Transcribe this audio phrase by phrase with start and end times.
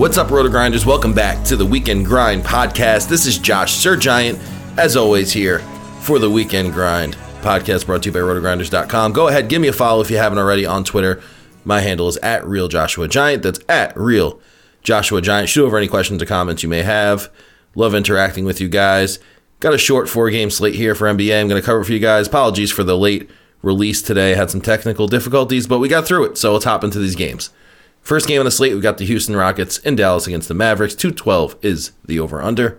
[0.00, 0.86] What's up, Roto Grinders?
[0.86, 3.06] Welcome back to the Weekend Grind podcast.
[3.06, 4.38] This is Josh Sir Giant,
[4.78, 5.58] as always, here
[6.00, 9.12] for the Weekend Grind podcast brought to you by rotogrinders.com.
[9.12, 11.22] Go ahead, give me a follow if you haven't already on Twitter.
[11.66, 13.42] My handle is at Real Joshua Giant.
[13.42, 14.40] That's at Real
[14.82, 15.50] Joshua Giant.
[15.50, 17.30] Shoot over any questions or comments you may have.
[17.74, 19.18] Love interacting with you guys.
[19.60, 21.38] Got a short four game slate here for NBA.
[21.38, 22.26] I'm going to cover it for you guys.
[22.26, 23.28] Apologies for the late
[23.60, 24.34] release today.
[24.34, 26.38] Had some technical difficulties, but we got through it.
[26.38, 27.50] So let's hop into these games.
[28.02, 30.94] First game on the slate, we've got the Houston Rockets in Dallas against the Mavericks.
[30.94, 32.78] 212 is the over under.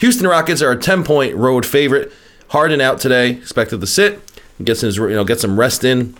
[0.00, 2.12] Houston Rockets are a 10 point road favorite.
[2.48, 4.20] Harden out today, expected to sit,
[4.62, 6.16] get some, you know, get some rest in.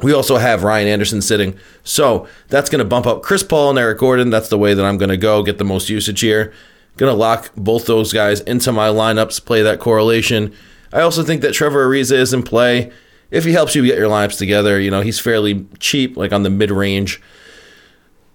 [0.00, 1.58] We also have Ryan Anderson sitting.
[1.82, 4.30] So that's going to bump up Chris Paul and Eric Gordon.
[4.30, 6.52] That's the way that I'm going to go, get the most usage here.
[6.96, 10.54] Going to lock both those guys into my lineups, play that correlation.
[10.92, 12.92] I also think that Trevor Ariza is in play.
[13.30, 16.44] If he helps you get your lineups together, you know, he's fairly cheap, like on
[16.44, 17.20] the mid range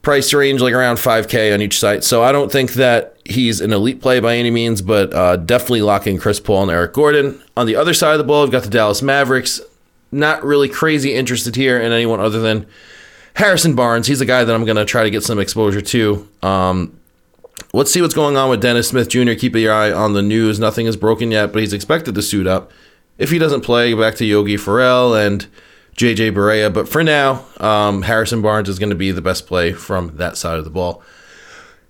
[0.04, 2.04] price range like around 5k on each site.
[2.04, 5.82] So i don't think that he's an elite play by any means but uh, definitely
[5.82, 7.42] locking chris paul and eric gordon.
[7.58, 9.60] On the other side of the ball we've got the dallas mavericks.
[10.12, 12.68] Not really crazy interested here in anyone other than
[13.36, 14.06] harrison barnes.
[14.06, 16.30] He's a guy that i'm going to try to get some exposure to.
[16.44, 17.00] Um,
[17.74, 20.60] let's see what's going on with dennis smith jr keep your eye on the news.
[20.60, 22.72] Nothing is broken yet but he's expected to suit up.
[23.18, 25.48] If he doesn't play back to yogi ferrell and
[25.96, 26.74] JJ Barea.
[26.74, 30.38] But for now, um, Harrison Barnes is going to be the best play from that
[30.38, 31.04] side of the ball.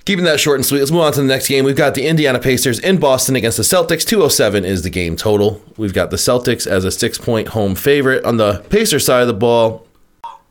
[0.06, 1.64] Keeping that short and sweet, let's move on to the next game.
[1.64, 4.06] We've got the Indiana Pacers in Boston against the Celtics.
[4.06, 5.62] 207 is the game total.
[5.78, 8.26] We've got the Celtics as a six point home favorite.
[8.26, 9.88] On the Pacers side of the ball,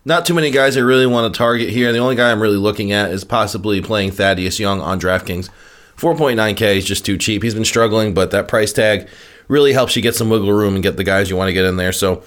[0.07, 1.93] not too many guys I really want to target here.
[1.93, 5.51] The only guy I'm really looking at is possibly playing Thaddeus Young on DraftKings.
[5.99, 7.43] 4.9K is just too cheap.
[7.43, 9.07] He's been struggling, but that price tag
[9.49, 11.67] really helps you get some wiggle room and get the guys you want to get
[11.67, 11.93] in there.
[11.93, 12.25] So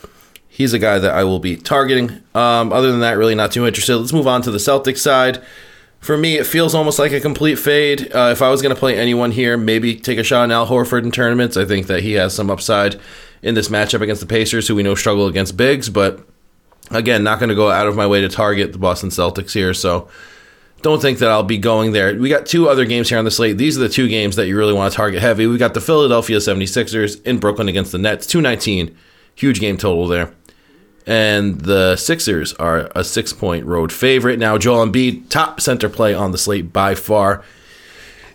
[0.56, 2.12] He's a guy that I will be targeting.
[2.34, 3.98] Um, other than that, really not too interested.
[3.98, 5.44] Let's move on to the Celtics side.
[6.00, 8.10] For me, it feels almost like a complete fade.
[8.16, 10.68] Uh, if I was going to play anyone here, maybe take a shot on Al
[10.68, 11.58] Horford in tournaments.
[11.58, 12.98] I think that he has some upside
[13.42, 15.90] in this matchup against the Pacers, who we know struggle against bigs.
[15.90, 16.26] But
[16.90, 19.74] again, not going to go out of my way to target the Boston Celtics here.
[19.74, 20.08] So
[20.82, 22.16] don't think that I'll be going there.
[22.16, 23.58] We got two other games here on the slate.
[23.58, 25.48] These are the two games that you really want to target heavy.
[25.48, 28.98] We got the Philadelphia 76ers in Brooklyn against the Nets, 219.
[29.36, 30.32] Huge game total there
[31.06, 34.40] and the Sixers are a six point road favorite.
[34.40, 37.44] Now, Joel Embiid, top center play on the slate by far.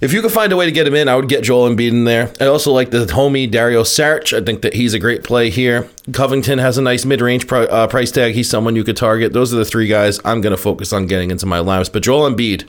[0.00, 1.90] If you could find a way to get him in, I would get Joel Embiid
[1.90, 2.32] in there.
[2.40, 4.34] I also like the homie Dario Saric.
[4.34, 5.90] I think that he's a great play here.
[6.12, 8.34] Covington has a nice mid range uh, price tag.
[8.34, 9.34] He's someone you could target.
[9.34, 11.92] Those are the three guys I'm going to focus on getting into my lineups.
[11.92, 12.66] But Joel Embiid,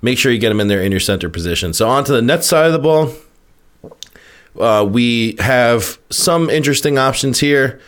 [0.00, 1.74] make sure you get him in there in your center position.
[1.74, 3.12] So, on to the net side of the ball.
[4.58, 7.78] Uh, we have some interesting options here.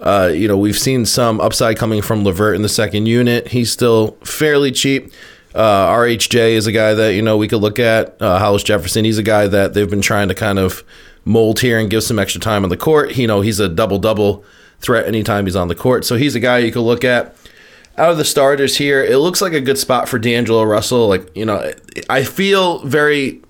[0.00, 3.48] Uh, you know, we've seen some upside coming from Levert in the second unit.
[3.48, 5.12] He's still fairly cheap.
[5.54, 8.20] Uh, RHJ is a guy that you know we could look at.
[8.20, 10.82] Uh, Hollis Jefferson, he's a guy that they've been trying to kind of
[11.24, 13.16] mold here and give some extra time on the court.
[13.16, 14.44] You know, he's a double double
[14.80, 17.36] threat anytime he's on the court, so he's a guy you could look at.
[17.96, 21.06] Out of the starters here, it looks like a good spot for D'Angelo Russell.
[21.06, 21.72] Like you know,
[22.10, 23.40] I feel very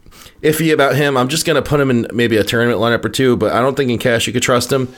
[0.43, 1.17] iffy about him.
[1.17, 3.77] I'm just gonna put him in maybe a tournament lineup or two, but I don't
[3.77, 4.95] think in cash you could trust him.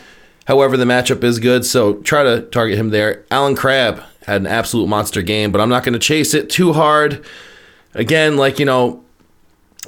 [0.46, 3.24] However, the matchup is good, so try to target him there.
[3.30, 6.72] Allen Crabbe had an absolute monster game, but I'm not going to chase it too
[6.72, 7.24] hard.
[7.94, 9.04] Again, like, you know,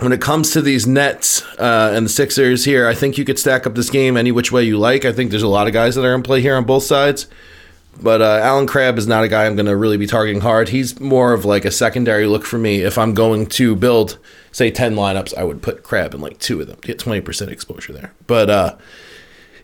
[0.00, 3.38] when it comes to these Nets uh, and the Sixers here, I think you could
[3.38, 5.04] stack up this game any which way you like.
[5.04, 7.26] I think there's a lot of guys that are in play here on both sides.
[8.00, 10.68] But uh, Allen Crabbe is not a guy I'm going to really be targeting hard.
[10.68, 12.82] He's more of like a secondary look for me.
[12.82, 14.18] If I'm going to build,
[14.52, 17.48] say, 10 lineups, I would put Crabbe in like two of them, to get 20%
[17.48, 18.14] exposure there.
[18.28, 18.76] But uh,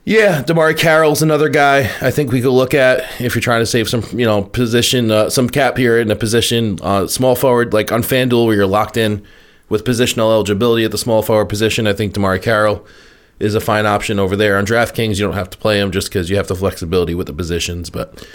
[0.04, 3.66] yeah, DeMarre Carroll's another guy I think we could look at if you're trying to
[3.66, 7.72] save some, you know, position, uh, some cap here in a position, uh, small forward,
[7.72, 9.24] like on FanDuel where you're locked in
[9.68, 11.86] with positional eligibility at the small forward position.
[11.86, 12.86] I think DeMarre Carroll
[13.40, 14.58] is a fine option over there.
[14.58, 17.26] On DraftKings, you don't have to play him just because you have the flexibility with
[17.26, 17.90] the positions.
[17.90, 18.26] But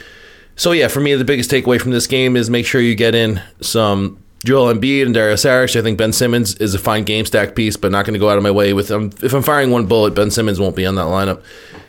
[0.55, 3.15] So yeah, for me, the biggest takeaway from this game is make sure you get
[3.15, 5.77] in some Joel Embiid and Darius Saric.
[5.77, 8.29] I think Ben Simmons is a fine game stack piece, but not going to go
[8.29, 9.11] out of my way with him.
[9.21, 11.43] If I'm firing one bullet, Ben Simmons won't be on that lineup.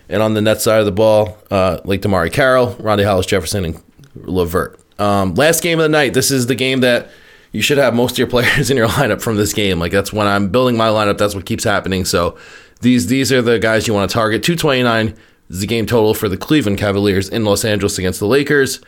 [0.09, 3.65] And on the net side of the ball, uh, like DeMarre Carroll, Rondae Hollis Jefferson,
[3.65, 3.83] and
[4.17, 4.81] LeVert.
[4.99, 6.15] Um, last game of the night.
[6.15, 7.11] This is the game that
[7.53, 9.79] you should have most of your players in your lineup from this game.
[9.79, 11.19] Like that's when I'm building my lineup.
[11.19, 12.05] That's what keeps happening.
[12.05, 12.37] So
[12.81, 14.43] these these are the guys you want to target.
[14.43, 15.15] 229
[15.49, 18.81] is the game total for the Cleveland Cavaliers in Los Angeles against the Lakers.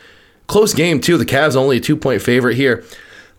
[0.49, 1.17] Close game too.
[1.17, 2.85] The Cavs only a two point favorite here.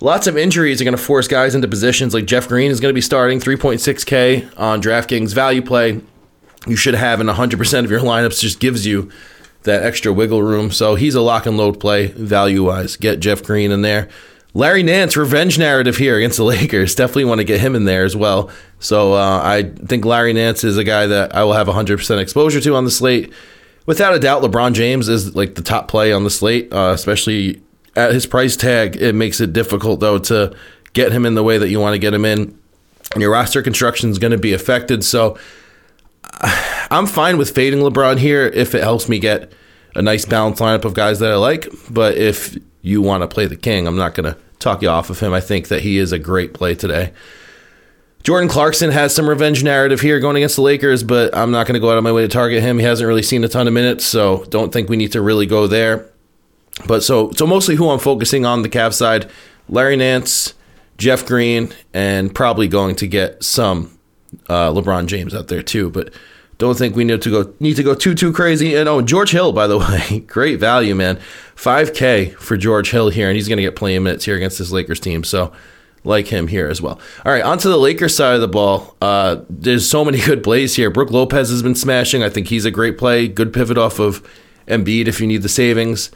[0.01, 2.89] Lots of injuries are going to force guys into positions like Jeff Green is going
[2.89, 6.01] to be starting 3.6K on DraftKings value play.
[6.67, 8.39] You should have in 100% of your lineups.
[8.39, 9.11] Just gives you
[9.63, 10.71] that extra wiggle room.
[10.71, 12.97] So he's a lock and load play value wise.
[12.97, 14.09] Get Jeff Green in there.
[14.55, 16.95] Larry Nance, revenge narrative here against the Lakers.
[16.95, 18.51] Definitely want to get him in there as well.
[18.79, 22.61] So uh, I think Larry Nance is a guy that I will have 100% exposure
[22.61, 23.33] to on the slate.
[23.85, 27.62] Without a doubt, LeBron James is like the top play on the slate, uh, especially
[27.95, 28.95] at his price tag.
[28.95, 30.55] It makes it difficult, though, to
[30.93, 32.57] get him in the way that you want to get him in.
[33.13, 35.03] And your roster construction is going to be affected.
[35.03, 35.37] So
[36.91, 39.51] I'm fine with fading LeBron here if it helps me get
[39.95, 41.67] a nice balanced lineup of guys that I like.
[41.89, 45.09] But if you want to play the king, I'm not going to talk you off
[45.09, 45.33] of him.
[45.33, 47.13] I think that he is a great play today.
[48.23, 51.73] Jordan Clarkson has some revenge narrative here going against the Lakers, but I'm not going
[51.73, 52.79] to go out of my way to target him.
[52.79, 55.45] He hasn't really seen a ton of minutes, so don't think we need to really
[55.45, 56.09] go there.
[56.87, 59.29] But so so mostly who I'm focusing on the Cavs side,
[59.69, 60.53] Larry Nance,
[60.97, 63.97] Jeff Green, and probably going to get some
[64.49, 65.89] uh, LeBron James out there too.
[65.89, 66.13] But
[66.57, 68.75] don't think we need to go need to go too too crazy.
[68.75, 69.77] And oh, George Hill, by the
[70.11, 71.19] way, great value, man.
[71.55, 74.71] 5K for George Hill here, and he's going to get playing minutes here against this
[74.71, 75.23] Lakers team.
[75.23, 75.53] So
[76.03, 76.99] like him here as well.
[77.25, 78.95] All right, onto the Lakers side of the ball.
[79.01, 80.89] Uh, there's so many good plays here.
[80.89, 82.23] Brook Lopez has been smashing.
[82.23, 83.27] I think he's a great play.
[83.27, 84.27] Good pivot off of
[84.67, 86.11] Embiid if you need the savings.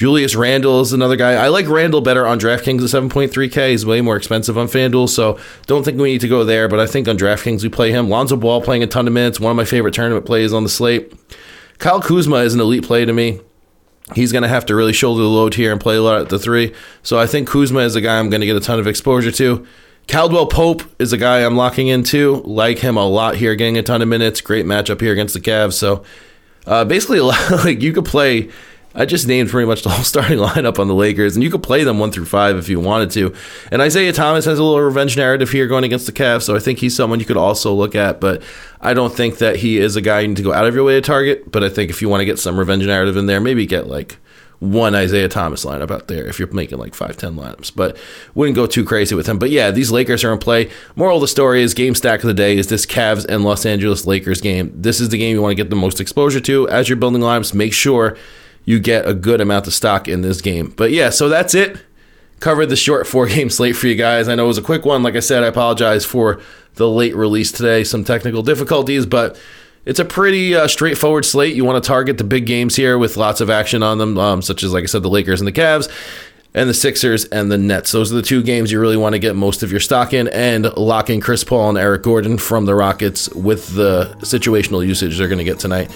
[0.00, 1.32] Julius Randle is another guy.
[1.32, 3.72] I like Randle better on DraftKings at 7.3K.
[3.72, 6.68] He's way more expensive on FanDuel, so don't think we need to go there.
[6.68, 8.08] But I think on DraftKings we play him.
[8.08, 9.38] Lonzo Ball playing a ton of minutes.
[9.38, 11.12] One of my favorite tournament plays on the slate.
[11.76, 13.42] Kyle Kuzma is an elite play to me.
[14.14, 16.30] He's going to have to really shoulder the load here and play a lot at
[16.30, 16.72] the three.
[17.02, 19.32] So I think Kuzma is a guy I'm going to get a ton of exposure
[19.32, 19.66] to.
[20.08, 22.36] Caldwell Pope is a guy I'm locking into.
[22.46, 24.40] Like him a lot here, getting a ton of minutes.
[24.40, 25.74] Great matchup here against the Cavs.
[25.74, 26.04] So
[26.66, 27.20] uh, basically,
[27.64, 28.48] like you could play
[28.94, 31.62] I just named pretty much the whole starting lineup on the Lakers, and you could
[31.62, 33.34] play them one through five if you wanted to.
[33.70, 36.58] And Isaiah Thomas has a little revenge narrative here going against the Cavs, so I
[36.58, 38.20] think he's someone you could also look at.
[38.20, 38.42] But
[38.80, 40.84] I don't think that he is a guy you need to go out of your
[40.84, 41.50] way to target.
[41.52, 43.86] But I think if you want to get some revenge narrative in there, maybe get
[43.86, 44.18] like
[44.60, 47.96] one Isaiah Thomas lineup out there if you're making like 5 10 lineups, but
[48.34, 49.38] wouldn't go too crazy with him.
[49.38, 50.70] But yeah, these Lakers are in play.
[50.96, 53.64] Moral of the story is game stack of the day is this Cavs and Los
[53.64, 54.70] Angeles Lakers game.
[54.74, 57.22] This is the game you want to get the most exposure to as you're building
[57.22, 57.54] lineups.
[57.54, 58.18] Make sure
[58.64, 60.72] you get a good amount of stock in this game.
[60.76, 61.78] But yeah, so that's it.
[62.40, 64.28] Covered the short four game slate for you guys.
[64.28, 65.02] I know it was a quick one.
[65.02, 66.40] Like I said, I apologize for
[66.74, 69.38] the late release today, some technical difficulties, but
[69.84, 71.54] it's a pretty uh, straightforward slate.
[71.54, 74.42] You want to target the big games here with lots of action on them, um,
[74.42, 75.90] such as, like I said, the Lakers and the Cavs
[76.54, 77.92] and the Sixers and the Nets.
[77.92, 80.28] Those are the two games you really want to get most of your stock in
[80.28, 85.16] and lock in Chris Paul and Eric Gordon from the Rockets with the situational usage
[85.16, 85.90] they're going to get tonight.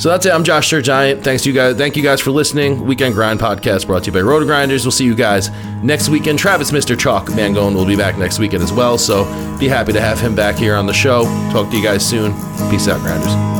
[0.00, 0.32] So that's it.
[0.32, 1.22] I'm Josh Sir Giant.
[1.22, 1.76] Thanks you guys.
[1.76, 2.86] Thank you guys for listening.
[2.86, 4.82] Weekend Grind podcast brought to you by Roto Grinders.
[4.82, 5.50] We'll see you guys
[5.82, 6.38] next weekend.
[6.38, 6.98] Travis Mr.
[6.98, 8.96] Chalk Mangone will be back next weekend as well.
[8.96, 9.24] So
[9.58, 11.24] be happy to have him back here on the show.
[11.52, 12.32] Talk to you guys soon.
[12.70, 13.59] Peace out, Grinders.